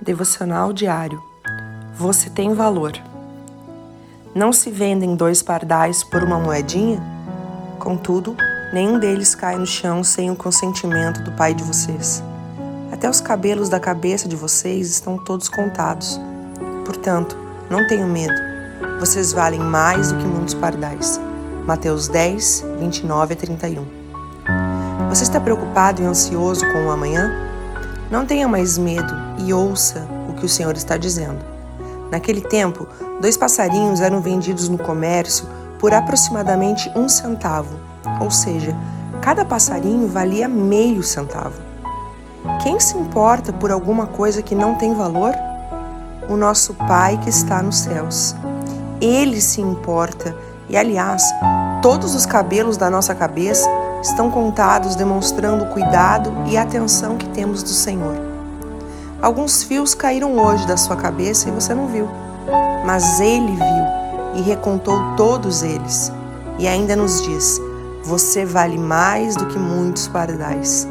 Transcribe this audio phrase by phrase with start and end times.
[0.00, 1.22] Devocional diário.
[1.94, 2.92] Você tem valor.
[4.34, 7.02] Não se vendem dois pardais por uma moedinha?
[7.78, 8.36] Contudo,
[8.72, 12.22] nenhum deles cai no chão sem o consentimento do pai de vocês.
[12.92, 16.20] Até os cabelos da cabeça de vocês estão todos contados.
[16.84, 17.36] Portanto,
[17.68, 18.34] não tenham medo.
[18.98, 21.20] Vocês valem mais do que muitos pardais.
[21.66, 24.00] Mateus 10, 29 a 31.
[25.08, 27.49] Você está preocupado e ansioso com o amanhã?
[28.10, 31.38] Não tenha mais medo e ouça o que o Senhor está dizendo.
[32.10, 32.88] Naquele tempo,
[33.20, 35.46] dois passarinhos eram vendidos no comércio
[35.78, 37.78] por aproximadamente um centavo,
[38.20, 38.76] ou seja,
[39.22, 41.62] cada passarinho valia meio centavo.
[42.62, 45.32] Quem se importa por alguma coisa que não tem valor?
[46.28, 48.34] O nosso Pai que está nos céus.
[49.00, 50.36] Ele se importa
[50.68, 51.22] e, aliás,
[51.80, 53.68] todos os cabelos da nossa cabeça
[54.02, 58.16] estão contados demonstrando o cuidado e atenção que temos do Senhor.
[59.20, 62.08] Alguns fios caíram hoje da sua cabeça e você não viu,
[62.86, 64.00] mas Ele viu
[64.34, 66.12] e recontou todos eles.
[66.58, 67.60] E ainda nos diz:
[68.04, 70.88] Você vale mais do que muitos pardais.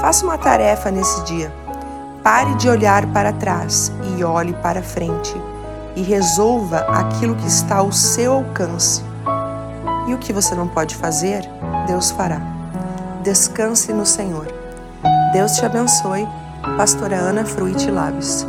[0.00, 1.52] Faça uma tarefa nesse dia.
[2.22, 5.34] Pare de olhar para trás e olhe para frente
[5.94, 9.02] e resolva aquilo que está ao seu alcance.
[10.06, 11.42] E o que você não pode fazer,
[11.86, 12.40] Deus fará.
[13.22, 14.46] Descanse no Senhor.
[15.32, 16.26] Deus te abençoe.
[16.76, 18.46] Pastora Ana Fruit Lábios.